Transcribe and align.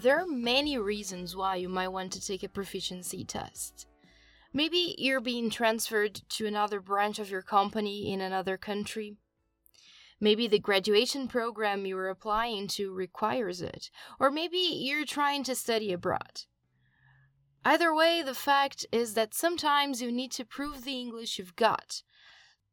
There 0.00 0.18
are 0.18 0.26
many 0.26 0.78
reasons 0.78 1.36
why 1.36 1.56
you 1.56 1.68
might 1.68 1.88
want 1.88 2.10
to 2.14 2.26
take 2.26 2.42
a 2.42 2.48
proficiency 2.48 3.22
test. 3.22 3.86
Maybe 4.50 4.94
you're 4.96 5.20
being 5.20 5.50
transferred 5.50 6.22
to 6.30 6.46
another 6.46 6.80
branch 6.80 7.18
of 7.18 7.30
your 7.30 7.42
company 7.42 8.10
in 8.10 8.22
another 8.22 8.56
country. 8.56 9.18
Maybe 10.18 10.46
the 10.46 10.58
graduation 10.58 11.28
program 11.28 11.84
you're 11.84 12.08
applying 12.08 12.66
to 12.68 12.94
requires 12.94 13.60
it, 13.60 13.90
or 14.18 14.30
maybe 14.30 14.56
you're 14.56 15.04
trying 15.04 15.44
to 15.44 15.54
study 15.54 15.92
abroad. 15.92 16.44
Either 17.62 17.94
way, 17.94 18.22
the 18.22 18.34
fact 18.34 18.86
is 18.90 19.12
that 19.12 19.34
sometimes 19.34 20.00
you 20.00 20.10
need 20.10 20.32
to 20.32 20.46
prove 20.46 20.84
the 20.84 20.98
English 20.98 21.38
you've 21.38 21.56
got. 21.56 22.02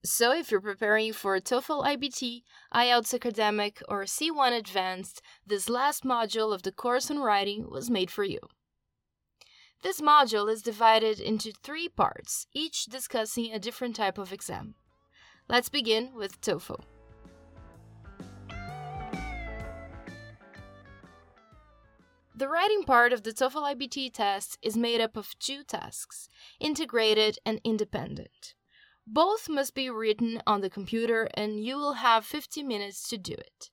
So, 0.04 0.32
if 0.32 0.52
you're 0.52 0.62
preparing 0.62 1.12
for 1.12 1.36
a 1.36 1.42
TOEFL 1.42 1.84
IBT, 1.84 2.44
IELTS 2.74 3.14
Academic, 3.14 3.82
or 3.90 4.04
C1 4.04 4.58
Advanced, 4.58 5.22
this 5.46 5.68
last 5.70 6.04
module 6.04 6.54
of 6.54 6.62
the 6.62 6.72
course 6.72 7.10
on 7.10 7.20
writing 7.20 7.70
was 7.70 7.90
made 7.90 8.12
for 8.12 8.24
you. 8.24 8.40
This 9.82 10.00
module 10.00 10.52
is 10.52 10.62
divided 10.62 11.20
into 11.20 11.52
three 11.52 11.90
parts, 11.90 12.48
each 12.54 12.86
discussing 12.86 13.52
a 13.52 13.60
different 13.60 13.96
type 13.96 14.18
of 14.18 14.32
exam. 14.32 14.76
Let's 15.50 15.70
begin 15.70 16.14
with 16.14 16.42
TOEFL. 16.42 16.84
The 22.36 22.48
writing 22.48 22.84
part 22.84 23.14
of 23.14 23.24
the 23.24 23.32
TOEFL 23.32 23.76
IBT 23.76 24.14
test 24.14 24.60
is 24.62 24.78
made 24.78 25.02
up 25.02 25.18
of 25.18 25.38
two 25.40 25.64
tasks, 25.64 26.30
integrated 26.60 27.40
and 27.44 27.60
independent. 27.64 28.54
Both 29.10 29.48
must 29.48 29.74
be 29.74 29.90
written 29.90 30.42
on 30.46 30.60
the 30.60 30.70
computer 30.70 31.30
and 31.34 31.64
you 31.64 31.78
will 31.78 31.94
have 31.94 32.26
50 32.26 32.62
minutes 32.62 33.08
to 33.08 33.18
do 33.18 33.32
it. 33.32 33.72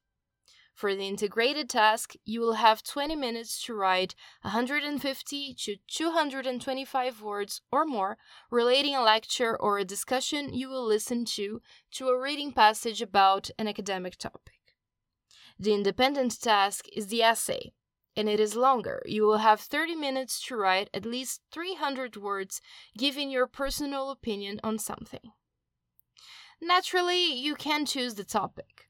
For 0.72 0.94
the 0.94 1.08
integrated 1.08 1.68
task, 1.68 2.14
you 2.24 2.40
will 2.40 2.54
have 2.54 2.84
20 2.84 3.16
minutes 3.16 3.60
to 3.64 3.74
write 3.74 4.14
150 4.42 5.54
to 5.54 5.76
225 5.88 7.20
words 7.20 7.60
or 7.72 7.84
more 7.84 8.16
relating 8.48 8.94
a 8.94 9.02
lecture 9.02 9.56
or 9.56 9.78
a 9.78 9.84
discussion 9.84 10.54
you 10.54 10.68
will 10.68 10.86
listen 10.86 11.24
to 11.24 11.60
to 11.92 12.08
a 12.08 12.20
reading 12.20 12.52
passage 12.52 13.02
about 13.02 13.50
an 13.58 13.66
academic 13.66 14.16
topic. 14.16 14.60
The 15.58 15.74
independent 15.74 16.40
task 16.40 16.86
is 16.92 17.08
the 17.08 17.22
essay, 17.22 17.72
and 18.16 18.28
it 18.28 18.40
is 18.40 18.54
longer. 18.54 19.02
You 19.06 19.24
will 19.24 19.38
have 19.38 19.60
30 19.60 19.94
minutes 19.94 20.40
to 20.46 20.56
write 20.56 20.90
at 20.94 21.04
least 21.04 21.42
300 21.50 22.16
words 22.16 22.60
giving 22.96 23.30
your 23.30 23.46
personal 23.46 24.10
opinion 24.10 24.60
on 24.62 24.78
something. 24.78 25.32
Naturally, 26.60 27.32
you 27.32 27.54
can 27.54 27.84
choose 27.84 28.14
the 28.14 28.24
topic. 28.24 28.88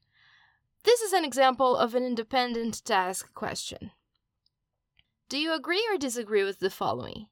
This 0.85 1.01
is 1.01 1.13
an 1.13 1.25
example 1.25 1.77
of 1.77 1.95
an 1.95 2.05
independent 2.05 2.85
task 2.85 3.33
question. 3.35 3.93
Do 5.29 5.39
you 5.39 5.55
agree 5.55 5.87
or 5.91 5.97
disagree 5.97 6.45
with 6.45 6.61
the 6.61 6.71
following? 6.71 7.29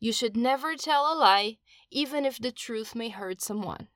You 0.00 0.12
should 0.12 0.36
never 0.36 0.74
tell 0.74 1.12
a 1.12 1.14
lie, 1.14 1.58
even 1.90 2.24
if 2.24 2.38
the 2.38 2.52
truth 2.52 2.94
may 2.94 3.10
hurt 3.10 3.40
someone. 3.42 3.88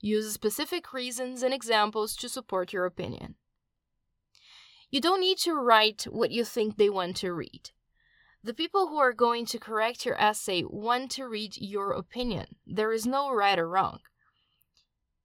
Use 0.00 0.32
specific 0.32 0.92
reasons 0.92 1.42
and 1.42 1.54
examples 1.54 2.16
to 2.16 2.28
support 2.28 2.72
your 2.72 2.84
opinion. 2.84 3.36
You 4.90 5.00
don't 5.00 5.20
need 5.20 5.38
to 5.38 5.54
write 5.54 6.04
what 6.04 6.30
you 6.30 6.44
think 6.44 6.76
they 6.76 6.88
want 6.88 7.16
to 7.16 7.32
read. 7.32 7.70
The 8.42 8.54
people 8.54 8.88
who 8.88 8.98
are 8.98 9.12
going 9.12 9.44
to 9.46 9.58
correct 9.58 10.06
your 10.06 10.20
essay 10.20 10.62
want 10.62 11.10
to 11.12 11.26
read 11.26 11.56
your 11.56 11.92
opinion. 11.92 12.56
There 12.66 12.92
is 12.92 13.04
no 13.04 13.32
right 13.32 13.58
or 13.58 13.68
wrong. 13.68 13.98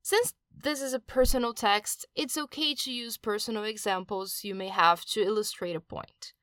Since 0.01 0.33
this 0.55 0.81
is 0.81 0.94
a 0.94 1.00
personal 1.00 1.53
text, 1.53 2.07
it's 2.16 2.38
okay 2.38 2.73
to 2.75 2.91
use 2.91 3.17
personal 3.17 3.63
examples 3.63 4.44
you 4.44 4.55
may 4.55 4.69
have 4.69 5.05
to 5.05 5.21
illustrate 5.21 5.75
a 5.75 5.79
point. 5.79 6.33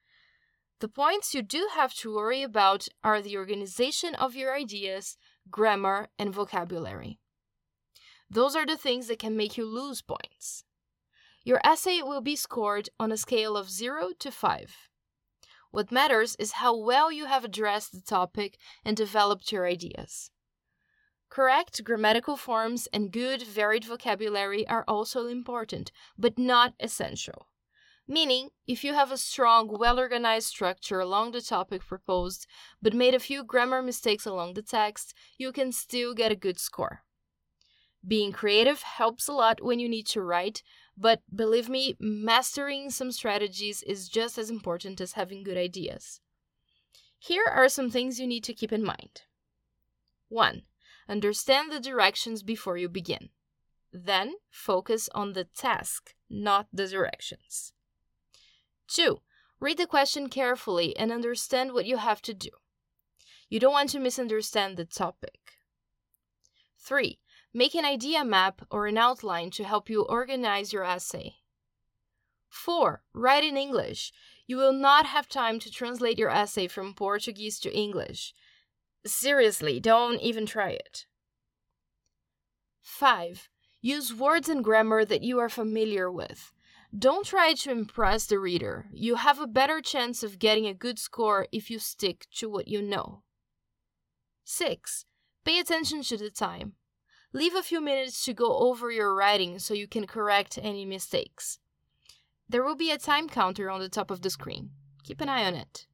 The 0.80 0.88
points 0.88 1.34
you 1.34 1.42
do 1.42 1.68
have 1.74 1.92
to 1.94 2.14
worry 2.14 2.42
about 2.44 2.86
are 3.02 3.20
the 3.20 3.36
organization 3.36 4.14
of 4.14 4.36
your 4.36 4.54
ideas, 4.54 5.16
grammar, 5.50 6.08
and 6.18 6.32
vocabulary. 6.32 7.18
Those 8.30 8.54
are 8.54 8.66
the 8.66 8.76
things 8.76 9.08
that 9.08 9.18
can 9.18 9.36
make 9.36 9.56
you 9.56 9.66
lose 9.66 10.02
points. 10.02 10.62
Your 11.48 11.62
essay 11.64 12.02
will 12.02 12.20
be 12.20 12.36
scored 12.36 12.90
on 13.00 13.10
a 13.10 13.16
scale 13.16 13.56
of 13.56 13.70
0 13.70 14.10
to 14.18 14.30
5. 14.30 14.90
What 15.70 15.90
matters 15.90 16.36
is 16.38 16.60
how 16.60 16.76
well 16.76 17.10
you 17.10 17.24
have 17.24 17.42
addressed 17.42 17.92
the 17.92 18.02
topic 18.02 18.58
and 18.84 18.94
developed 18.94 19.50
your 19.50 19.66
ideas. 19.66 20.30
Correct 21.30 21.82
grammatical 21.84 22.36
forms 22.36 22.86
and 22.92 23.10
good 23.10 23.40
varied 23.40 23.86
vocabulary 23.86 24.68
are 24.68 24.84
also 24.86 25.26
important, 25.26 25.90
but 26.18 26.38
not 26.38 26.74
essential. 26.80 27.48
Meaning, 28.06 28.50
if 28.66 28.84
you 28.84 28.92
have 28.92 29.10
a 29.10 29.16
strong, 29.16 29.68
well 29.68 29.98
organized 29.98 30.48
structure 30.48 31.00
along 31.00 31.32
the 31.32 31.40
topic 31.40 31.80
proposed, 31.80 32.46
but 32.82 32.92
made 32.92 33.14
a 33.14 33.18
few 33.18 33.42
grammar 33.42 33.80
mistakes 33.80 34.26
along 34.26 34.52
the 34.52 34.60
text, 34.60 35.14
you 35.38 35.50
can 35.52 35.72
still 35.72 36.12
get 36.12 36.30
a 36.30 36.36
good 36.36 36.58
score. 36.60 37.04
Being 38.06 38.32
creative 38.32 38.82
helps 38.82 39.28
a 39.28 39.32
lot 39.32 39.62
when 39.62 39.80
you 39.80 39.88
need 39.88 40.06
to 40.08 40.22
write, 40.22 40.62
but 41.00 41.22
believe 41.34 41.68
me, 41.68 41.96
mastering 42.00 42.90
some 42.90 43.12
strategies 43.12 43.82
is 43.84 44.08
just 44.08 44.36
as 44.36 44.50
important 44.50 45.00
as 45.00 45.12
having 45.12 45.44
good 45.44 45.56
ideas. 45.56 46.20
Here 47.18 47.44
are 47.44 47.68
some 47.68 47.90
things 47.90 48.18
you 48.18 48.26
need 48.26 48.44
to 48.44 48.54
keep 48.54 48.72
in 48.72 48.84
mind. 48.84 49.22
1. 50.28 50.62
Understand 51.08 51.70
the 51.70 51.80
directions 51.80 52.42
before 52.42 52.76
you 52.76 52.88
begin. 52.88 53.28
Then 53.92 54.34
focus 54.50 55.08
on 55.14 55.32
the 55.32 55.44
task, 55.44 56.14
not 56.28 56.66
the 56.72 56.86
directions. 56.86 57.72
2. 58.88 59.20
Read 59.60 59.78
the 59.78 59.86
question 59.86 60.28
carefully 60.28 60.96
and 60.96 61.12
understand 61.12 61.72
what 61.72 61.86
you 61.86 61.96
have 61.96 62.22
to 62.22 62.34
do. 62.34 62.50
You 63.48 63.60
don't 63.60 63.72
want 63.72 63.90
to 63.90 64.00
misunderstand 64.00 64.76
the 64.76 64.84
topic. 64.84 65.58
3. 66.78 67.18
Make 67.54 67.74
an 67.74 67.84
idea 67.84 68.24
map 68.24 68.62
or 68.70 68.86
an 68.86 68.98
outline 68.98 69.50
to 69.52 69.64
help 69.64 69.88
you 69.88 70.02
organize 70.02 70.72
your 70.72 70.84
essay. 70.84 71.36
4. 72.48 73.02
Write 73.14 73.44
in 73.44 73.56
English. 73.56 74.12
You 74.46 74.56
will 74.56 74.72
not 74.72 75.06
have 75.06 75.28
time 75.28 75.58
to 75.60 75.70
translate 75.70 76.18
your 76.18 76.30
essay 76.30 76.68
from 76.68 76.94
Portuguese 76.94 77.58
to 77.60 77.74
English. 77.74 78.34
Seriously, 79.06 79.80
don't 79.80 80.20
even 80.20 80.46
try 80.46 80.70
it. 80.70 81.06
5. 82.82 83.48
Use 83.80 84.14
words 84.14 84.48
and 84.48 84.64
grammar 84.64 85.04
that 85.04 85.22
you 85.22 85.38
are 85.38 85.48
familiar 85.48 86.10
with. 86.10 86.52
Don't 86.96 87.26
try 87.26 87.52
to 87.52 87.70
impress 87.70 88.26
the 88.26 88.38
reader. 88.38 88.86
You 88.92 89.16
have 89.16 89.38
a 89.38 89.46
better 89.46 89.80
chance 89.80 90.22
of 90.22 90.38
getting 90.38 90.66
a 90.66 90.74
good 90.74 90.98
score 90.98 91.46
if 91.52 91.70
you 91.70 91.78
stick 91.78 92.26
to 92.36 92.48
what 92.48 92.66
you 92.66 92.80
know. 92.80 93.22
6. 94.44 95.04
Pay 95.44 95.58
attention 95.58 96.02
to 96.02 96.16
the 96.16 96.30
time. 96.30 96.72
Leave 97.32 97.54
a 97.54 97.62
few 97.62 97.80
minutes 97.80 98.24
to 98.24 98.32
go 98.32 98.56
over 98.58 98.90
your 98.90 99.14
writing 99.14 99.58
so 99.58 99.74
you 99.74 99.86
can 99.86 100.06
correct 100.06 100.58
any 100.62 100.84
mistakes. 100.84 101.58
There 102.48 102.64
will 102.64 102.76
be 102.76 102.90
a 102.90 102.98
time 102.98 103.28
counter 103.28 103.68
on 103.68 103.80
the 103.80 103.88
top 103.90 104.10
of 104.10 104.22
the 104.22 104.30
screen. 104.30 104.70
Keep 105.04 105.20
an 105.20 105.28
eye 105.28 105.44
on 105.44 105.54
it. 105.54 105.86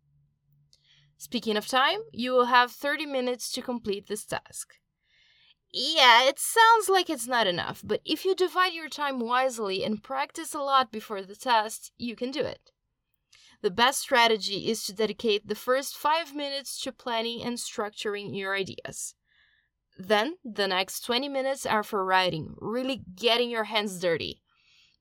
Speaking 1.19 1.57
of 1.57 1.67
time, 1.67 2.01
you 2.13 2.33
will 2.33 2.47
have 2.47 2.71
30 2.71 3.07
minutes 3.07 3.51
to 3.53 3.63
complete 3.63 4.07
this 4.07 4.25
task. 4.25 4.75
Yeah, 5.73 6.23
it 6.23 6.39
sounds 6.39 6.89
like 6.89 7.11
it's 7.11 7.27
not 7.27 7.49
enough, 7.49 7.83
but 7.85 8.01
if 8.05 8.25
you 8.25 8.37
divide 8.37 8.75
your 8.75 8.89
time 8.89 9.19
wisely 9.19 9.83
and 9.83 10.03
practice 10.03 10.55
a 10.55 10.61
lot 10.61 10.93
before 10.93 11.23
the 11.23 11.35
test, 11.35 11.91
you 11.97 12.15
can 12.15 12.31
do 12.31 12.43
it. 12.43 12.71
The 13.61 13.73
best 13.73 14.01
strategy 14.01 14.71
is 14.71 14.85
to 14.85 14.93
dedicate 14.93 15.49
the 15.49 15.57
first 15.57 15.97
5 15.97 16.33
minutes 16.33 16.81
to 16.83 16.93
planning 16.93 17.43
and 17.43 17.57
structuring 17.57 18.37
your 18.39 18.55
ideas. 18.55 19.17
Then, 19.97 20.37
the 20.45 20.67
next 20.67 21.01
20 21.01 21.29
minutes 21.29 21.67
are 21.67 21.83
for 21.83 22.05
writing, 22.05 22.55
really 22.59 23.03
getting 23.15 23.51
your 23.51 23.65
hands 23.65 23.99
dirty. 24.01 24.43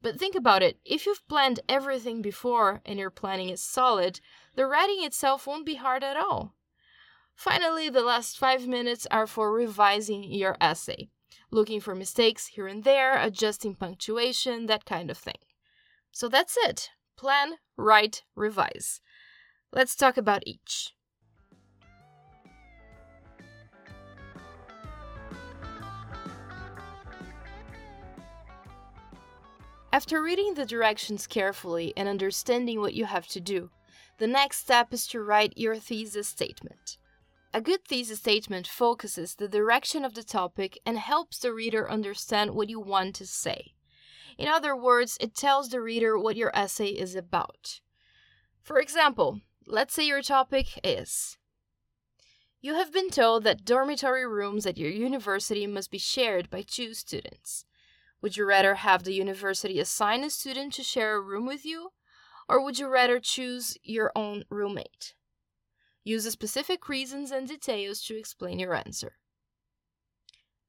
But 0.01 0.19
think 0.19 0.35
about 0.35 0.61
it 0.61 0.77
if 0.85 1.05
you've 1.05 1.27
planned 1.27 1.61
everything 1.67 2.21
before 2.21 2.81
and 2.85 2.99
your 2.99 3.09
planning 3.09 3.49
is 3.49 3.61
solid, 3.61 4.19
the 4.55 4.67
writing 4.67 5.03
itself 5.03 5.47
won't 5.47 5.65
be 5.65 5.75
hard 5.75 6.03
at 6.03 6.17
all. 6.17 6.53
Finally, 7.35 7.89
the 7.89 8.03
last 8.03 8.37
five 8.37 8.67
minutes 8.67 9.07
are 9.09 9.25
for 9.25 9.51
revising 9.51 10.23
your 10.23 10.57
essay, 10.61 11.09
looking 11.51 11.79
for 11.79 11.95
mistakes 11.95 12.47
here 12.47 12.67
and 12.67 12.83
there, 12.83 13.17
adjusting 13.17 13.75
punctuation, 13.75 14.67
that 14.67 14.85
kind 14.85 15.09
of 15.09 15.17
thing. 15.17 15.39
So 16.11 16.27
that's 16.29 16.57
it 16.57 16.89
plan, 17.15 17.53
write, 17.77 18.23
revise. 18.35 18.99
Let's 19.71 19.95
talk 19.95 20.17
about 20.17 20.43
each. 20.45 20.93
After 29.93 30.23
reading 30.23 30.55
the 30.55 30.65
directions 30.65 31.27
carefully 31.27 31.93
and 31.95 32.09
understanding 32.09 32.81
what 32.81 32.95
you 32.95 33.05
have 33.05 33.27
to 33.27 33.39
do, 33.39 33.69
the 34.17 34.25
next 34.25 34.57
step 34.57 34.91
is 34.91 35.05
to 35.09 35.21
write 35.21 35.53
your 35.55 35.75
thesis 35.75 36.27
statement. 36.27 36.97
A 37.53 37.61
good 37.61 37.85
thesis 37.85 38.17
statement 38.17 38.67
focuses 38.67 39.35
the 39.35 39.47
direction 39.47 40.03
of 40.03 40.15
the 40.15 40.23
topic 40.23 40.79
and 40.83 40.97
helps 40.97 41.37
the 41.37 41.53
reader 41.53 41.87
understand 41.87 42.55
what 42.55 42.69
you 42.69 42.79
want 42.79 43.13
to 43.17 43.27
say. 43.27 43.75
In 44.35 44.47
other 44.47 44.75
words, 44.75 45.15
it 45.21 45.35
tells 45.35 45.69
the 45.69 45.79
reader 45.79 46.17
what 46.17 46.37
your 46.37 46.49
essay 46.55 46.87
is 46.87 47.13
about. 47.13 47.79
For 48.63 48.79
example, 48.79 49.41
let's 49.67 49.93
say 49.93 50.07
your 50.07 50.23
topic 50.23 50.79
is 50.83 51.37
You 52.61 52.73
have 52.73 52.91
been 52.91 53.11
told 53.11 53.43
that 53.43 53.63
dormitory 53.63 54.25
rooms 54.25 54.65
at 54.65 54.79
your 54.79 54.89
university 54.89 55.67
must 55.67 55.91
be 55.91 55.99
shared 55.99 56.49
by 56.49 56.63
two 56.63 56.95
students. 56.95 57.65
Would 58.23 58.37
you 58.37 58.45
rather 58.45 58.75
have 58.75 59.03
the 59.03 59.13
university 59.13 59.81
assign 59.81 60.23
a 60.23 60.29
student 60.29 60.71
to 60.75 60.83
share 60.83 61.17
a 61.17 61.21
room 61.21 61.45
with 61.45 61.65
you, 61.65 61.89
or 62.47 62.63
would 62.63 62.79
you 62.79 62.87
rather 62.87 63.19
choose 63.19 63.77
your 63.83 64.13
own 64.15 64.45
roommate? 64.49 65.13
Use 66.05 66.23
specific 66.31 66.87
reasons 66.87 67.31
and 67.31 67.49
details 67.49 68.01
to 68.03 68.17
explain 68.17 68.59
your 68.59 68.75
answer. 68.75 69.17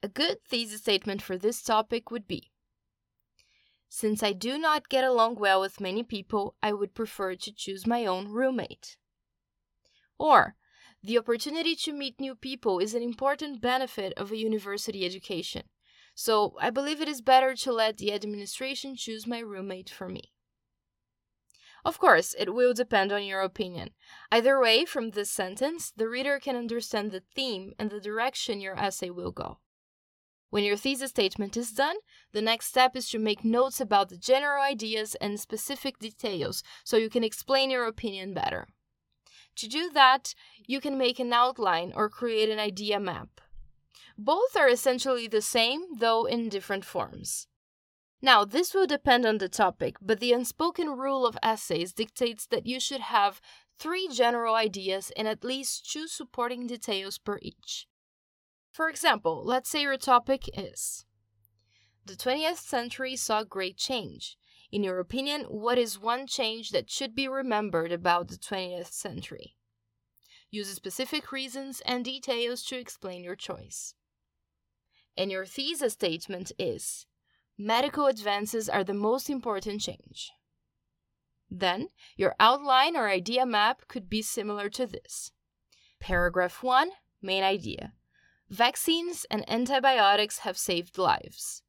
A 0.02 0.08
good 0.08 0.38
thesis 0.44 0.80
statement 0.80 1.22
for 1.22 1.38
this 1.38 1.62
topic 1.62 2.10
would 2.10 2.26
be 2.26 2.50
Since 3.88 4.24
I 4.24 4.32
do 4.32 4.58
not 4.58 4.88
get 4.88 5.04
along 5.04 5.36
well 5.36 5.60
with 5.60 5.80
many 5.80 6.02
people, 6.02 6.56
I 6.60 6.72
would 6.72 6.92
prefer 6.92 7.36
to 7.36 7.54
choose 7.54 7.86
my 7.86 8.04
own 8.04 8.32
roommate. 8.32 8.96
Or, 10.18 10.56
the 11.04 11.18
opportunity 11.18 11.76
to 11.76 11.92
meet 11.92 12.20
new 12.20 12.34
people 12.34 12.80
is 12.80 12.94
an 12.94 13.02
important 13.02 13.60
benefit 13.60 14.12
of 14.16 14.32
a 14.32 14.36
university 14.36 15.06
education, 15.06 15.68
so 16.14 16.54
I 16.60 16.70
believe 16.70 17.00
it 17.00 17.08
is 17.08 17.20
better 17.20 17.54
to 17.54 17.72
let 17.72 17.98
the 17.98 18.12
administration 18.12 18.96
choose 18.96 19.26
my 19.26 19.40
roommate 19.40 19.90
for 19.90 20.08
me. 20.08 20.32
Of 21.84 21.98
course, 21.98 22.34
it 22.38 22.54
will 22.54 22.72
depend 22.72 23.12
on 23.12 23.24
your 23.24 23.42
opinion. 23.42 23.90
Either 24.32 24.58
way, 24.58 24.86
from 24.86 25.10
this 25.10 25.30
sentence, 25.30 25.92
the 25.94 26.08
reader 26.08 26.40
can 26.40 26.56
understand 26.56 27.10
the 27.10 27.22
theme 27.34 27.74
and 27.78 27.90
the 27.90 28.00
direction 28.00 28.60
your 28.60 28.78
essay 28.78 29.10
will 29.10 29.32
go. 29.32 29.58
When 30.48 30.64
your 30.64 30.76
thesis 30.76 31.10
statement 31.10 31.56
is 31.56 31.72
done, 31.72 31.96
the 32.32 32.40
next 32.40 32.66
step 32.66 32.96
is 32.96 33.10
to 33.10 33.18
make 33.18 33.44
notes 33.44 33.80
about 33.80 34.08
the 34.08 34.16
general 34.16 34.62
ideas 34.62 35.14
and 35.16 35.38
specific 35.38 35.98
details 35.98 36.62
so 36.84 36.96
you 36.96 37.10
can 37.10 37.24
explain 37.24 37.70
your 37.70 37.86
opinion 37.86 38.32
better. 38.32 38.68
To 39.56 39.68
do 39.68 39.90
that, 39.90 40.34
you 40.66 40.80
can 40.80 40.96
make 40.96 41.18
an 41.18 41.32
outline 41.32 41.92
or 41.94 42.08
create 42.08 42.50
an 42.50 42.58
idea 42.58 42.98
map. 42.98 43.40
Both 44.16 44.56
are 44.56 44.68
essentially 44.68 45.26
the 45.26 45.42
same, 45.42 45.98
though 45.98 46.24
in 46.24 46.48
different 46.48 46.84
forms. 46.84 47.48
Now, 48.22 48.44
this 48.44 48.72
will 48.72 48.86
depend 48.86 49.26
on 49.26 49.38
the 49.38 49.48
topic, 49.48 49.96
but 50.00 50.20
the 50.20 50.32
unspoken 50.32 50.90
rule 50.90 51.26
of 51.26 51.36
essays 51.42 51.92
dictates 51.92 52.46
that 52.46 52.66
you 52.66 52.80
should 52.80 53.02
have 53.02 53.40
three 53.78 54.08
general 54.08 54.54
ideas 54.54 55.12
and 55.16 55.28
at 55.28 55.44
least 55.44 55.90
two 55.90 56.06
supporting 56.06 56.66
details 56.66 57.18
per 57.18 57.38
each. 57.42 57.86
For 58.70 58.88
example, 58.88 59.44
let's 59.44 59.68
say 59.68 59.82
your 59.82 59.98
topic 59.98 60.48
is 60.56 61.04
The 62.06 62.14
20th 62.14 62.58
century 62.58 63.16
saw 63.16 63.44
great 63.44 63.76
change. 63.76 64.38
In 64.70 64.82
your 64.82 65.00
opinion, 65.00 65.42
what 65.42 65.76
is 65.76 65.98
one 65.98 66.26
change 66.26 66.70
that 66.70 66.90
should 66.90 67.14
be 67.14 67.28
remembered 67.28 67.92
about 67.92 68.28
the 68.28 68.36
20th 68.36 68.92
century? 68.92 69.56
Use 70.50 70.68
specific 70.68 71.30
reasons 71.30 71.82
and 71.84 72.04
details 72.04 72.62
to 72.64 72.78
explain 72.78 73.22
your 73.22 73.36
choice. 73.36 73.94
And 75.16 75.30
your 75.30 75.46
thesis 75.46 75.92
statement 75.92 76.52
is 76.58 77.06
medical 77.56 78.06
advances 78.06 78.68
are 78.68 78.84
the 78.84 78.94
most 78.94 79.30
important 79.30 79.80
change. 79.80 80.32
Then, 81.50 81.88
your 82.16 82.34
outline 82.40 82.96
or 82.96 83.08
idea 83.08 83.46
map 83.46 83.86
could 83.86 84.08
be 84.08 84.22
similar 84.22 84.68
to 84.70 84.86
this. 84.86 85.30
Paragraph 86.00 86.62
1 86.62 86.90
Main 87.22 87.42
idea 87.42 87.92
Vaccines 88.50 89.24
and 89.30 89.48
antibiotics 89.48 90.40
have 90.40 90.58
saved 90.58 90.98
lives. 90.98 91.62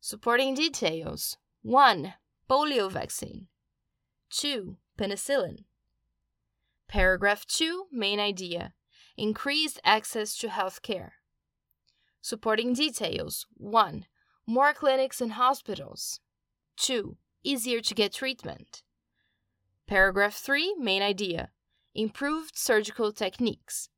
Supporting 0.00 0.54
details 0.54 1.38
1. 1.62 2.14
Polio 2.48 2.90
vaccine. 2.90 3.46
2. 4.30 4.76
Penicillin. 4.98 5.64
Paragraph 6.88 7.46
2 7.46 7.86
Main 7.92 8.18
idea 8.20 8.74
Increased 9.16 9.80
access 9.84 10.36
to 10.38 10.48
health 10.48 10.82
care. 10.82 11.14
Supporting 12.20 12.74
details 12.74 13.46
1 13.54 14.06
more 14.48 14.72
clinics 14.72 15.20
and 15.20 15.32
hospitals. 15.32 16.20
2. 16.78 17.18
Easier 17.44 17.82
to 17.82 17.94
get 17.94 18.14
treatment. 18.14 18.82
Paragraph 19.86 20.34
3 20.34 20.74
Main 20.78 21.02
idea 21.02 21.50
Improved 21.94 22.56
surgical 22.56 23.12
techniques. 23.12 23.90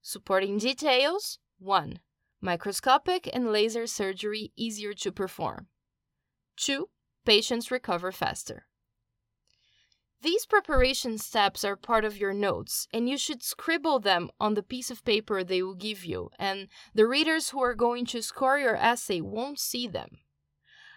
Supporting 0.00 0.58
details 0.58 1.38
1. 1.58 1.98
Microscopic 2.40 3.28
and 3.32 3.50
laser 3.50 3.88
surgery 3.88 4.52
easier 4.54 4.92
to 4.92 5.10
perform. 5.10 5.66
2. 6.58 6.88
Patients 7.24 7.72
recover 7.72 8.12
faster. 8.12 8.66
These 10.22 10.46
preparation 10.46 11.18
steps 11.18 11.64
are 11.64 11.74
part 11.74 12.04
of 12.04 12.16
your 12.16 12.32
notes, 12.32 12.86
and 12.94 13.08
you 13.08 13.18
should 13.18 13.42
scribble 13.42 13.98
them 13.98 14.30
on 14.38 14.54
the 14.54 14.62
piece 14.62 14.88
of 14.88 15.04
paper 15.04 15.42
they 15.42 15.64
will 15.64 15.74
give 15.74 16.04
you, 16.04 16.30
and 16.38 16.68
the 16.94 17.08
readers 17.08 17.50
who 17.50 17.60
are 17.60 17.74
going 17.74 18.06
to 18.06 18.22
score 18.22 18.56
your 18.56 18.76
essay 18.76 19.20
won't 19.20 19.58
see 19.58 19.88
them. 19.88 20.18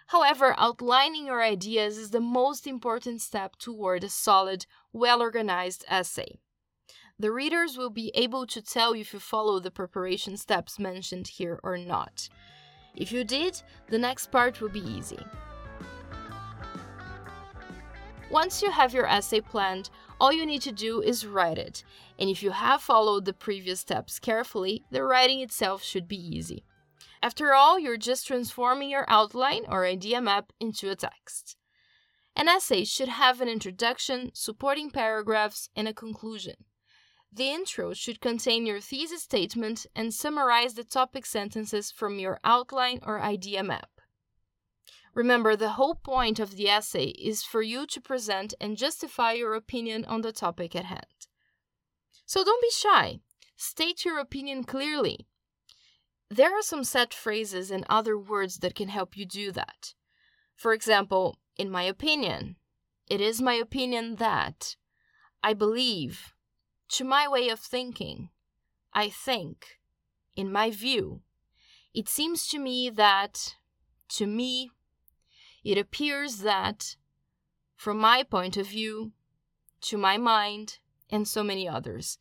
However, 0.07 0.53
outlining 0.59 1.25
your 1.25 1.41
ideas 1.41 1.97
is 1.97 2.11
the 2.11 2.19
most 2.19 2.67
important 2.67 3.19
step 3.19 3.55
toward 3.55 4.03
a 4.03 4.09
solid, 4.09 4.67
well 4.93 5.23
organized 5.23 5.85
essay. 5.87 6.37
The 7.17 7.31
readers 7.31 7.77
will 7.77 7.89
be 7.89 8.11
able 8.13 8.45
to 8.45 8.61
tell 8.61 8.93
if 8.93 9.11
you 9.11 9.19
follow 9.19 9.59
the 9.59 9.71
preparation 9.71 10.37
steps 10.37 10.77
mentioned 10.77 11.29
here 11.29 11.59
or 11.63 11.79
not. 11.79 12.29
If 12.95 13.11
you 13.11 13.23
did, 13.23 13.63
the 13.89 13.97
next 13.97 14.29
part 14.29 14.61
will 14.61 14.69
be 14.69 14.85
easy. 14.85 15.17
Once 18.31 18.61
you 18.61 18.71
have 18.71 18.93
your 18.93 19.05
essay 19.05 19.39
planned, 19.39 19.89
all 20.19 20.33
you 20.33 20.45
need 20.45 20.61
to 20.61 20.71
do 20.71 21.01
is 21.01 21.27
write 21.27 21.57
it. 21.57 21.83
And 22.17 22.29
if 22.29 22.41
you 22.41 22.51
have 22.51 22.81
followed 22.81 23.25
the 23.25 23.33
previous 23.33 23.79
steps 23.79 24.19
carefully, 24.19 24.83
the 24.89 25.03
writing 25.03 25.41
itself 25.41 25.83
should 25.83 26.07
be 26.07 26.17
easy. 26.17 26.63
After 27.21 27.53
all, 27.53 27.79
you're 27.79 27.97
just 27.97 28.27
transforming 28.27 28.89
your 28.89 29.05
outline 29.07 29.65
or 29.69 29.85
idea 29.85 30.21
map 30.21 30.51
into 30.59 30.89
a 30.89 30.95
text. 30.95 31.55
An 32.35 32.47
essay 32.47 32.83
should 32.83 33.07
have 33.07 33.41
an 33.41 33.47
introduction, 33.47 34.31
supporting 34.33 34.89
paragraphs, 34.89 35.69
and 35.75 35.87
a 35.87 35.93
conclusion. 35.93 36.55
The 37.31 37.49
intro 37.49 37.93
should 37.93 38.21
contain 38.21 38.65
your 38.65 38.79
thesis 38.79 39.23
statement 39.23 39.85
and 39.95 40.13
summarize 40.13 40.73
the 40.73 40.83
topic 40.83 41.25
sentences 41.25 41.91
from 41.91 42.19
your 42.19 42.39
outline 42.43 42.99
or 43.03 43.21
idea 43.21 43.63
map. 43.63 43.89
Remember, 45.15 45.55
the 45.55 45.71
whole 45.71 45.95
point 45.95 46.39
of 46.39 46.57
the 46.57 46.69
essay 46.69 47.05
is 47.05 47.41
for 47.41 47.61
you 47.61 47.87
to 47.87 48.01
present 48.01 48.53
and 48.59 48.77
justify 48.77 49.31
your 49.31 49.53
opinion 49.53 50.03
on 50.05 50.21
the 50.21 50.33
topic 50.33 50.75
at 50.75 50.85
hand. 50.85 51.05
So 52.25 52.43
don't 52.43 52.61
be 52.61 52.69
shy. 52.69 53.19
State 53.55 54.03
your 54.03 54.19
opinion 54.19 54.65
clearly. 54.65 55.25
There 56.29 56.51
are 56.51 56.61
some 56.61 56.83
set 56.83 57.13
phrases 57.13 57.71
and 57.71 57.85
other 57.87 58.17
words 58.17 58.57
that 58.57 58.75
can 58.75 58.89
help 58.89 59.15
you 59.15 59.25
do 59.25 59.53
that. 59.53 59.93
For 60.53 60.73
example, 60.73 61.37
in 61.57 61.69
my 61.69 61.83
opinion, 61.83 62.57
it 63.07 63.21
is 63.21 63.41
my 63.41 63.53
opinion 63.53 64.15
that, 64.15 64.75
I 65.41 65.53
believe, 65.53 66.33
to 66.89 67.05
my 67.05 67.27
way 67.27 67.47
of 67.47 67.59
thinking, 67.59 68.29
I 68.93 69.09
think, 69.09 69.79
in 70.35 70.51
my 70.51 70.71
view, 70.71 71.21
it 71.93 72.09
seems 72.09 72.47
to 72.47 72.59
me 72.59 72.89
that, 72.89 73.55
to 74.09 74.27
me, 74.27 74.71
it 75.65 75.77
appears 75.77 76.37
that, 76.37 76.95
from 77.75 77.97
my 77.97 78.23
point 78.23 78.55
of 78.55 78.67
view, 78.67 79.11
to 79.81 79.97
my 79.97 80.17
mind, 80.17 80.79
and 81.09 81.27
so 81.27 81.43
many 81.43 81.67
others, 81.67 82.19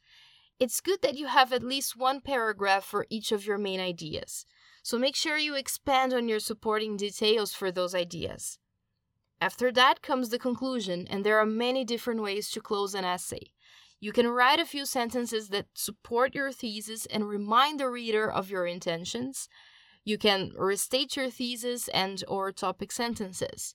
it's 0.58 0.80
good 0.80 1.02
that 1.02 1.16
you 1.16 1.26
have 1.26 1.52
at 1.52 1.62
least 1.62 1.96
one 1.96 2.20
paragraph 2.20 2.84
for 2.84 3.06
each 3.10 3.32
of 3.32 3.46
your 3.46 3.58
main 3.58 3.80
ideas. 3.80 4.46
So 4.82 4.98
make 4.98 5.14
sure 5.14 5.36
you 5.36 5.54
expand 5.54 6.12
on 6.12 6.28
your 6.28 6.40
supporting 6.40 6.96
details 6.96 7.52
for 7.52 7.70
those 7.70 7.94
ideas. 7.94 8.58
After 9.40 9.70
that 9.72 10.00
comes 10.00 10.30
the 10.30 10.38
conclusion, 10.38 11.06
and 11.10 11.24
there 11.24 11.38
are 11.38 11.46
many 11.46 11.84
different 11.84 12.22
ways 12.22 12.50
to 12.50 12.60
close 12.60 12.94
an 12.94 13.04
essay. 13.04 13.52
You 14.00 14.12
can 14.12 14.28
write 14.28 14.60
a 14.60 14.66
few 14.66 14.86
sentences 14.86 15.48
that 15.48 15.66
support 15.74 16.34
your 16.34 16.52
thesis 16.52 17.06
and 17.06 17.28
remind 17.28 17.80
the 17.80 17.90
reader 17.90 18.30
of 18.30 18.50
your 18.50 18.66
intentions. 18.66 19.48
You 20.06 20.18
can 20.18 20.52
restate 20.54 21.16
your 21.16 21.30
thesis 21.30 21.88
and 21.88 22.23
or 22.28 22.52
topic 22.52 22.92
sentences. 22.92 23.75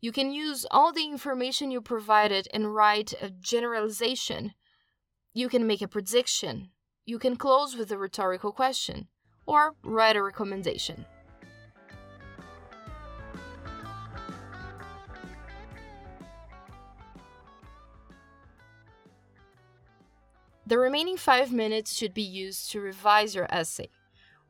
You 0.00 0.10
can 0.10 0.32
use 0.32 0.66
all 0.70 0.90
the 0.90 1.04
information 1.04 1.70
you 1.70 1.82
provided 1.82 2.48
and 2.54 2.74
write 2.74 3.12
a 3.20 3.28
generalization. 3.28 4.54
You 5.34 5.50
can 5.50 5.66
make 5.66 5.82
a 5.82 5.88
prediction. 5.88 6.70
You 7.04 7.18
can 7.18 7.36
close 7.36 7.76
with 7.76 7.92
a 7.92 7.98
rhetorical 7.98 8.52
question 8.52 9.08
or 9.46 9.74
write 9.84 10.16
a 10.16 10.22
recommendation. 10.22 11.04
The 20.66 20.78
remaining 20.78 21.16
five 21.16 21.52
minutes 21.52 21.94
should 21.94 22.14
be 22.14 22.22
used 22.22 22.70
to 22.70 22.80
revise 22.80 23.34
your 23.34 23.52
essay 23.52 23.90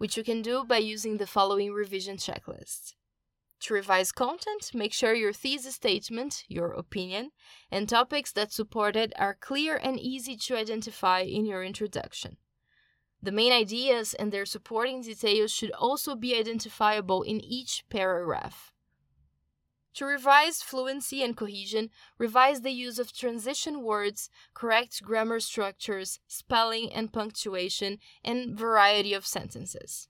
which 0.01 0.17
you 0.17 0.25
can 0.25 0.41
do 0.41 0.65
by 0.65 0.79
using 0.79 1.19
the 1.19 1.27
following 1.27 1.75
revision 1.75 2.17
checklist. 2.17 2.95
To 3.61 3.75
revise 3.75 4.13
content, 4.13 4.71
make 4.73 4.95
sure 4.95 5.13
your 5.13 5.35
thesis 5.35 5.75
statement, 5.75 6.45
your 6.49 6.73
opinion, 6.73 7.33
and 7.71 7.87
topics 7.87 8.33
that 8.33 8.51
support 8.51 8.97
it 8.97 9.13
are 9.19 9.37
clear 9.39 9.77
and 9.77 10.01
easy 10.01 10.39
to 10.39 10.57
identify 10.57 11.21
in 11.21 11.45
your 11.45 11.63
introduction. 11.63 12.39
The 13.23 13.31
main 13.31 13.53
ideas 13.53 14.15
and 14.15 14.33
their 14.33 14.47
supporting 14.47 15.03
details 15.03 15.53
should 15.53 15.73
also 15.73 16.15
be 16.15 16.35
identifiable 16.35 17.23
in 17.23 17.39
each 17.39 17.85
paragraph. 17.91 18.73
To 19.95 20.05
revise 20.05 20.63
fluency 20.63 21.23
and 21.23 21.37
cohesion, 21.37 21.91
revise 22.17 22.61
the 22.61 22.71
use 22.71 22.99
of 22.99 23.13
transition 23.13 23.83
words, 23.83 24.31
correct 24.55 25.03
grammar 25.03 25.41
structures, 25.41 26.21
spelling 26.29 26.93
and 26.93 27.13
punctuation, 27.13 27.99
and 28.25 28.57
variety 28.57 29.13
of 29.13 29.27
sentences. 29.27 30.09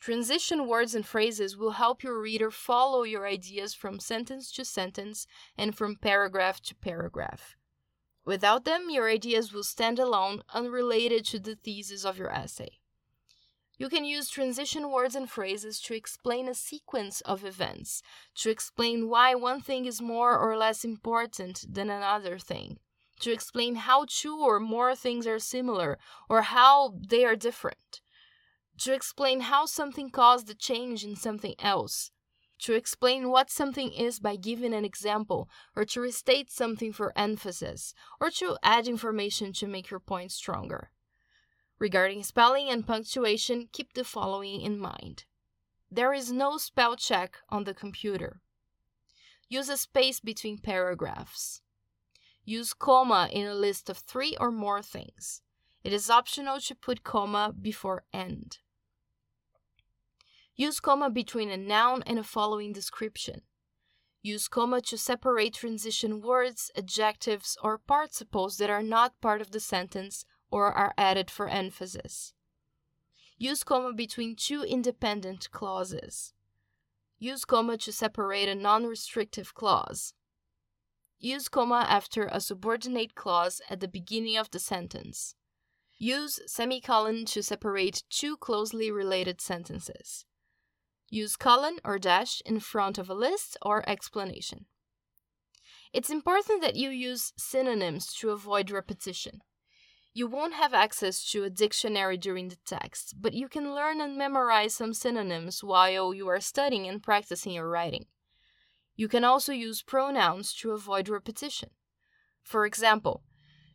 Transition 0.00 0.66
words 0.66 0.94
and 0.94 1.06
phrases 1.06 1.56
will 1.56 1.72
help 1.72 2.02
your 2.02 2.18
reader 2.20 2.50
follow 2.50 3.02
your 3.02 3.26
ideas 3.26 3.74
from 3.74 4.00
sentence 4.00 4.50
to 4.52 4.64
sentence 4.64 5.26
and 5.56 5.76
from 5.76 5.96
paragraph 5.96 6.60
to 6.62 6.74
paragraph. 6.74 7.56
Without 8.24 8.64
them, 8.64 8.88
your 8.88 9.08
ideas 9.08 9.52
will 9.52 9.62
stand 9.62 9.98
alone, 9.98 10.42
unrelated 10.52 11.24
to 11.26 11.38
the 11.38 11.54
thesis 11.54 12.04
of 12.04 12.18
your 12.18 12.30
essay. 12.30 12.79
You 13.80 13.88
can 13.88 14.04
use 14.04 14.28
transition 14.28 14.92
words 14.92 15.16
and 15.16 15.28
phrases 15.28 15.80
to 15.80 15.94
explain 15.94 16.46
a 16.48 16.54
sequence 16.54 17.20
of 17.22 17.44
events, 17.44 18.02
to 18.36 18.50
explain 18.50 19.08
why 19.08 19.34
one 19.34 19.60
thing 19.60 19.86
is 19.86 20.00
more 20.00 20.38
or 20.38 20.56
less 20.56 20.84
important 20.84 21.64
than 21.68 21.90
another 21.90 22.38
thing, 22.38 22.78
to 23.20 23.32
explain 23.32 23.74
how 23.74 24.04
two 24.06 24.38
or 24.38 24.60
more 24.60 24.94
things 24.94 25.26
are 25.26 25.38
similar 25.38 25.98
or 26.28 26.42
how 26.42 26.94
they 27.08 27.24
are 27.24 27.34
different 27.34 28.02
to 28.80 28.94
explain 28.94 29.40
how 29.40 29.66
something 29.66 30.08
caused 30.10 30.48
a 30.48 30.54
change 30.54 31.04
in 31.04 31.14
something 31.14 31.54
else, 31.58 32.10
to 32.58 32.72
explain 32.74 33.30
what 33.30 33.50
something 33.50 33.92
is 33.92 34.18
by 34.18 34.36
giving 34.36 34.72
an 34.72 34.86
example, 34.86 35.48
or 35.76 35.84
to 35.84 36.00
restate 36.00 36.50
something 36.50 36.92
for 36.92 37.12
emphasis, 37.14 37.92
or 38.20 38.30
to 38.30 38.56
add 38.62 38.88
information 38.88 39.52
to 39.52 39.66
make 39.66 39.90
your 39.90 40.00
point 40.00 40.32
stronger. 40.32 40.90
Regarding 41.80 42.22
spelling 42.22 42.68
and 42.68 42.86
punctuation, 42.86 43.68
keep 43.72 43.94
the 43.94 44.04
following 44.04 44.60
in 44.60 44.78
mind. 44.78 45.24
There 45.90 46.12
is 46.12 46.30
no 46.30 46.58
spell 46.58 46.94
check 46.94 47.38
on 47.48 47.64
the 47.64 47.72
computer. 47.72 48.42
Use 49.48 49.70
a 49.70 49.78
space 49.78 50.20
between 50.20 50.58
paragraphs. 50.58 51.62
Use 52.44 52.74
comma 52.74 53.30
in 53.32 53.46
a 53.46 53.54
list 53.54 53.88
of 53.88 53.96
three 53.96 54.36
or 54.38 54.50
more 54.52 54.82
things. 54.82 55.40
It 55.82 55.94
is 55.94 56.10
optional 56.10 56.60
to 56.60 56.74
put 56.74 57.02
comma 57.02 57.54
before 57.58 58.04
end. 58.12 58.58
Use 60.54 60.80
comma 60.80 61.08
between 61.08 61.50
a 61.50 61.56
noun 61.56 62.02
and 62.06 62.18
a 62.18 62.22
following 62.22 62.74
description. 62.74 63.40
Use 64.22 64.48
comma 64.48 64.82
to 64.82 64.98
separate 64.98 65.54
transition 65.54 66.20
words, 66.20 66.70
adjectives, 66.76 67.56
or 67.62 67.78
participles 67.78 68.58
that 68.58 68.68
are 68.68 68.82
not 68.82 69.18
part 69.22 69.40
of 69.40 69.52
the 69.52 69.60
sentence 69.60 70.26
or 70.50 70.72
are 70.72 70.94
added 70.96 71.30
for 71.30 71.48
emphasis. 71.48 72.32
Use 73.38 73.64
comma 73.64 73.92
between 73.92 74.36
two 74.36 74.62
independent 74.62 75.50
clauses. 75.50 76.34
Use 77.18 77.44
comma 77.44 77.76
to 77.78 77.92
separate 77.92 78.48
a 78.48 78.54
non 78.54 78.84
restrictive 78.84 79.54
clause. 79.54 80.14
Use 81.18 81.48
comma 81.48 81.86
after 81.88 82.26
a 82.26 82.40
subordinate 82.40 83.14
clause 83.14 83.60
at 83.68 83.80
the 83.80 83.88
beginning 83.88 84.36
of 84.36 84.50
the 84.50 84.58
sentence. 84.58 85.34
Use 85.98 86.40
semicolon 86.46 87.26
to 87.26 87.42
separate 87.42 88.04
two 88.08 88.36
closely 88.38 88.90
related 88.90 89.40
sentences. 89.40 90.24
Use 91.10 91.36
colon 91.36 91.78
or 91.84 91.98
dash 91.98 92.40
in 92.46 92.60
front 92.60 92.96
of 92.96 93.10
a 93.10 93.14
list 93.14 93.58
or 93.60 93.86
explanation. 93.88 94.64
It's 95.92 96.08
important 96.08 96.62
that 96.62 96.76
you 96.76 96.88
use 96.88 97.32
synonyms 97.36 98.14
to 98.14 98.30
avoid 98.30 98.70
repetition. 98.70 99.42
You 100.12 100.26
won't 100.26 100.54
have 100.54 100.74
access 100.74 101.24
to 101.30 101.44
a 101.44 101.50
dictionary 101.50 102.16
during 102.16 102.48
the 102.48 102.58
text, 102.66 103.14
but 103.20 103.32
you 103.32 103.48
can 103.48 103.74
learn 103.74 104.00
and 104.00 104.18
memorize 104.18 104.74
some 104.74 104.92
synonyms 104.92 105.62
while 105.62 106.12
you 106.12 106.28
are 106.28 106.40
studying 106.40 106.88
and 106.88 107.00
practicing 107.00 107.52
your 107.52 107.68
writing. 107.68 108.06
You 108.96 109.06
can 109.06 109.24
also 109.24 109.52
use 109.52 109.82
pronouns 109.82 110.52
to 110.54 110.72
avoid 110.72 111.08
repetition. 111.08 111.70
For 112.42 112.66
example, 112.66 113.22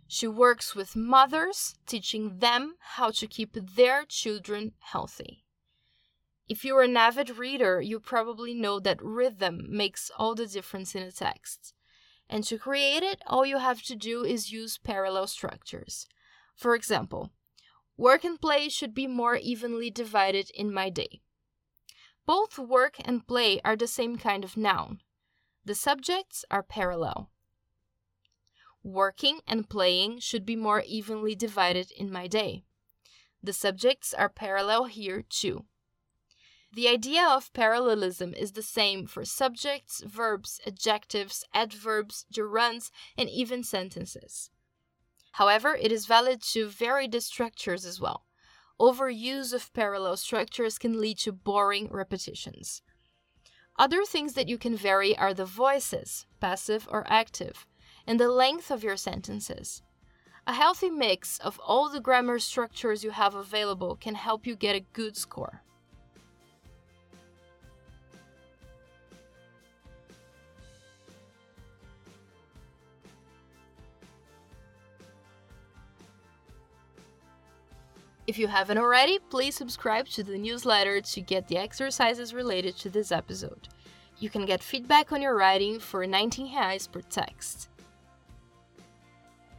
she 0.08 0.28
works 0.28 0.76
with 0.76 0.96
mothers, 0.96 1.76
teaching 1.88 2.40
them 2.40 2.76
how 2.80 3.12
to 3.12 3.28
keep 3.28 3.54
their 3.54 4.04
children 4.06 4.74
healthy. 4.80 5.46
If 6.48 6.64
you're 6.64 6.84
an 6.84 6.98
avid 6.98 7.38
reader, 7.38 7.82
you 7.82 8.00
probably 8.00 8.54
know 8.54 8.80
that 8.82 9.02
rhythm 9.02 9.66
makes 9.70 10.12
all 10.18 10.36
the 10.36 10.46
difference 10.46 10.94
in 10.94 11.02
a 11.02 11.12
text. 11.12 11.74
And 12.30 12.44
to 12.44 12.58
create 12.58 13.04
it, 13.04 13.22
all 13.26 13.46
you 13.46 13.58
have 13.58 13.82
to 13.84 13.96
do 13.96 14.24
is 14.24 14.52
use 14.52 14.78
parallel 14.78 15.28
structures. 15.28 16.08
For 16.56 16.74
example, 16.74 17.32
work 17.98 18.24
and 18.24 18.40
play 18.40 18.70
should 18.70 18.94
be 18.94 19.08
more 19.08 19.36
evenly 19.36 19.90
divided 19.90 20.50
in 20.52 20.74
my 20.74 20.90
day. 20.90 21.22
Both 22.26 22.58
work 22.58 22.96
and 23.04 23.28
play 23.28 23.62
are 23.64 23.76
the 23.76 23.88
same 23.88 24.18
kind 24.18 24.44
of 24.44 24.58
noun. 24.58 25.02
The 25.64 25.76
subjects 25.76 26.46
are 26.50 26.64
parallel. 26.64 27.30
Working 28.84 29.42
and 29.48 29.70
playing 29.70 30.20
should 30.20 30.46
be 30.46 30.56
more 30.56 30.84
evenly 30.88 31.36
divided 31.36 31.92
in 31.92 32.12
my 32.12 32.28
day. 32.28 32.64
The 33.44 33.54
subjects 33.54 34.14
are 34.14 34.30
parallel 34.30 34.86
here 34.86 35.24
too. 35.28 35.66
The 36.74 36.88
idea 36.88 37.26
of 37.28 37.54
parallelism 37.54 38.34
is 38.34 38.52
the 38.52 38.62
same 38.62 39.08
for 39.08 39.24
subjects, 39.24 40.04
verbs, 40.06 40.60
adjectives, 40.68 41.46
adverbs, 41.54 42.26
gerunds, 42.34 42.92
and 43.18 43.30
even 43.30 43.64
sentences. 43.64 44.50
However, 45.36 45.76
it 45.76 45.92
is 45.92 46.06
valid 46.06 46.42
to 46.54 46.70
vary 46.70 47.10
the 47.10 47.20
structures 47.20 47.86
as 47.86 48.00
well. 48.00 48.26
Overuse 48.80 49.52
of 49.52 49.74
parallel 49.74 50.16
structures 50.16 50.78
can 50.78 51.02
lead 51.02 51.18
to 51.20 51.34
boring 51.34 51.90
repetitions. 51.92 52.82
Other 53.78 54.06
things 54.06 54.36
that 54.36 54.48
you 54.48 54.58
can 54.58 54.78
vary 54.78 55.18
are 55.18 55.34
the 55.34 55.44
voices, 55.44 56.26
passive 56.40 56.88
or 56.90 57.04
active, 57.08 57.68
and 58.08 58.18
the 58.18 58.30
length 58.30 58.72
of 58.72 58.82
your 58.82 58.96
sentences. 58.96 59.82
A 60.48 60.54
healthy 60.54 60.90
mix 60.90 61.38
of 61.40 61.60
all 61.60 61.90
the 61.90 62.00
grammar 62.00 62.40
structures 62.40 63.04
you 63.04 63.12
have 63.12 63.36
available 63.36 63.98
can 63.98 64.16
help 64.16 64.48
you 64.48 64.56
get 64.56 64.78
a 64.78 64.88
good 64.94 65.18
score. 65.18 65.64
If 78.28 78.40
you 78.40 78.48
haven't 78.48 78.80
already, 78.80 79.20
please 79.30 79.56
subscribe 79.56 80.08
to 80.10 80.24
the 80.24 80.38
newsletter 80.38 81.00
to 81.00 81.22
get 81.22 81.48
the 81.48 81.58
exercises 81.58 82.34
related 82.34 82.76
to 82.78 82.90
this 82.90 83.12
episode. 83.12 83.68
You 84.18 84.32
can 84.32 84.46
get 84.46 84.64
feedback 84.64 85.12
on 85.12 85.22
your 85.22 85.36
writing 85.36 85.80
for 85.80 86.08
19 86.08 86.52
reais 86.52 86.92
per 86.92 87.02
text. 87.02 87.70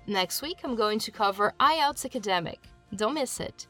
Next 0.08 0.42
week, 0.42 0.58
I'm 0.64 0.74
going 0.74 0.98
to 1.00 1.12
cover 1.12 1.54
IELTS 1.60 2.04
Academic. 2.04 2.60
Don't 2.94 3.14
miss 3.14 3.38
it. 3.38 3.68